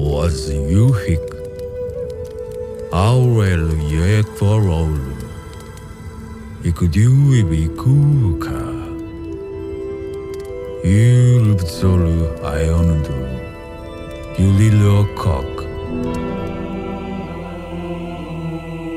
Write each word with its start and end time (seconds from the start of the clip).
was 0.00 0.48
Yuhik. 0.48 1.28
Aurel 2.90 3.68
Yekforolu. 3.92 5.16
Ikudiwibikuka. 6.64 8.60
Yulbzolu 10.84 12.18
Iondu. 12.64 13.18
Yulilokok. 14.38 15.52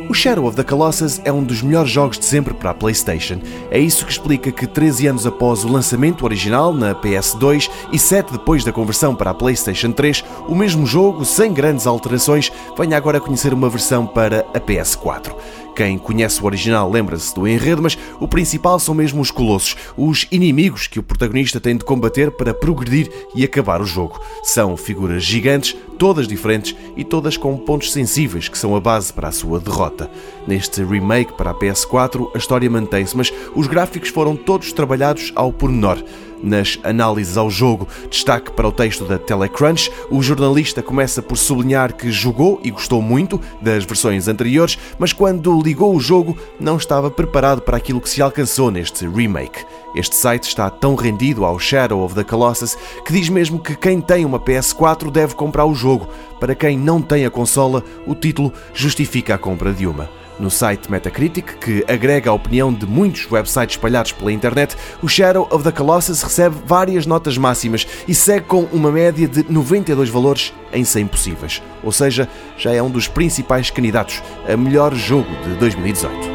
O 0.10 0.14
Shadow 0.14 0.46
of 0.46 0.56
the 0.56 0.64
Colossus 0.64 1.22
é 1.24 1.32
um 1.32 1.44
dos 1.44 1.62
melhores 1.62 1.90
jogos 1.90 2.20
de 2.20 2.26
sempre 2.26 2.54
para 2.54 2.72
a 2.72 2.74
PlayStation. 2.74 3.40
É 3.72 3.80
isso 3.80 4.06
que 4.06 4.12
explica 4.12 4.52
que 4.52 4.68
13 4.68 5.08
anos 5.08 5.26
após 5.26 5.64
o 5.64 5.72
lançamento 5.72 6.26
original 6.26 6.74
na 6.74 6.94
PS2 6.94 7.70
e 7.92 7.98
7 7.98 8.34
depois 8.34 8.64
da 8.64 8.72
conversão 8.72 9.16
para 9.16 9.32
a 9.32 9.34
PlayStation 9.34 9.92
3, 9.92 10.24
o 10.48 10.56
mesmo 10.56 10.86
jogo, 10.86 11.24
sem 11.24 11.54
grandes 11.54 11.88
alterações, 11.88 12.52
venha 12.78 12.98
agora 12.98 13.20
conhecer 13.20 13.54
uma 13.54 13.70
versão 13.70 14.06
para 14.06 14.46
a 14.54 14.60
PS4. 14.60 15.34
Quem 15.76 15.98
conhece 15.98 16.40
o 16.42 16.46
original 16.46 16.90
lembra-se 16.90 17.34
do 17.34 17.48
enredo, 17.48 17.82
mas 17.82 17.98
o 18.20 18.28
principal 18.28 18.80
são 18.80 18.94
mesmo 18.94 19.22
os 19.22 19.32
colossos, 19.32 19.76
os 19.98 20.28
inimigos 20.32 20.86
que 20.86 21.00
o 21.00 21.04
protagonista 21.04 21.60
tem 21.60 21.76
de 21.76 21.84
combater 21.84 22.30
para 22.30 22.54
progredir 22.54 23.10
e 23.34 23.44
acabar 23.44 23.82
o 23.82 23.86
jogo. 23.86 24.22
São 24.44 24.78
figuras 24.78 25.24
gigantes, 25.24 25.76
todas 26.04 26.28
diferentes 26.28 26.76
e 26.98 27.04
todas 27.06 27.38
com 27.38 27.56
pontos 27.56 27.94
sensíveis 27.94 28.50
que 28.50 28.58
são 28.58 28.76
a 28.76 28.80
base 28.82 29.14
para 29.14 29.30
a 29.30 29.32
sua 29.32 29.58
derrota. 29.58 30.12
Neste 30.46 30.84
remake 30.84 31.32
para 31.32 31.52
a 31.52 31.54
PS4, 31.54 32.30
a 32.36 32.38
história 32.38 32.70
mantém-se, 32.70 33.16
mas 33.16 33.32
os 33.56 33.68
gráficos 33.68 34.10
foram 34.10 34.36
todos 34.36 34.74
trabalhados 34.74 35.32
ao 35.34 35.54
pormenor 35.54 36.04
nas 36.44 36.78
análises 36.84 37.38
ao 37.38 37.50
jogo. 37.50 37.88
Destaque 38.10 38.52
para 38.52 38.68
o 38.68 38.72
texto 38.72 39.06
da 39.06 39.18
Telecrunch. 39.18 39.90
O 40.12 40.22
jornalista 40.22 40.84
começa 40.84 41.22
por 41.22 41.38
sublinhar 41.38 41.94
que 41.94 42.12
jogou 42.12 42.60
e 42.62 42.70
gostou 42.70 43.02
muito 43.02 43.40
das 43.62 43.86
versões 43.86 44.28
anteriores, 44.28 44.78
mas 45.00 45.14
quando 45.14 45.62
ligou 45.62 45.96
o 45.96 46.02
jogo 46.02 46.38
não 46.60 46.76
estava 46.76 47.10
preparado 47.10 47.62
para 47.62 47.78
aquilo 47.78 48.02
que 48.02 48.10
se 48.10 48.22
alcançou 48.22 48.70
neste 48.70 49.08
remake. 49.08 49.66
Este 49.96 50.16
site 50.16 50.48
está 50.48 50.70
tão 50.70 50.96
rendido 50.96 51.46
ao 51.46 51.60
Shadow 51.60 52.04
of 52.04 52.16
the 52.16 52.24
Colossus 52.24 52.76
que 53.06 53.14
diz 53.14 53.30
mesmo 53.30 53.60
que 53.60 53.76
quem 53.76 54.02
tem 54.02 54.26
uma 54.26 54.40
PS4 54.40 55.12
deve 55.12 55.36
comprar 55.36 55.66
o 55.66 55.76
jogo. 55.76 56.08
Para 56.40 56.56
quem 56.56 56.78
não 56.78 57.02
tem 57.02 57.26
a 57.26 57.30
consola, 57.30 57.84
o 58.08 58.16
título 58.16 58.52
justifica 58.74 59.36
a 59.36 59.38
compra 59.38 59.72
de 59.72 59.86
uma. 59.86 60.10
No 60.40 60.50
site 60.50 60.90
Metacritic, 60.90 61.60
que 61.60 61.86
agrega 61.88 62.32
a 62.32 62.34
opinião 62.34 62.74
de 62.74 62.88
muitos 62.88 63.32
websites 63.32 63.76
espalhados 63.76 64.12
pela 64.12 64.32
internet, 64.32 64.76
o 65.02 65.08
Shadow 65.08 65.48
of 65.52 65.64
the 65.64 65.72
Colossus 65.72 66.24
recebe 66.24 66.56
várias 66.66 67.06
notas 67.06 67.38
máximas 67.38 67.88
e 68.08 68.16
segue 68.16 68.48
com 68.48 68.64
uma 68.72 68.92
média 68.92 69.28
de 69.28 69.46
92 69.48 70.10
valores 70.10 70.52
em 70.74 70.84
100 70.84 71.08
possíveis. 71.08 71.62
Ou 71.84 71.92
seja, 71.92 72.28
já 72.58 72.74
é 72.74 72.82
um 72.82 72.90
dos 72.90 73.08
principais 73.08 73.70
candidatos 73.70 74.24
a 74.52 74.58
melhor 74.58 74.96
jogo 74.96 75.30
de 75.44 75.54
2018. 75.60 76.33